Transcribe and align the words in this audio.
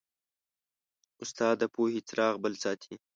استاد 1.23 1.55
د 1.59 1.63
پوهې 1.73 1.99
څراغ 2.07 2.35
بل 2.43 2.53
ساتي. 2.63 2.93